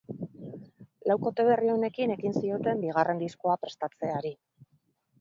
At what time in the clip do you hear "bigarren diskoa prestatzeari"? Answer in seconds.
2.89-4.37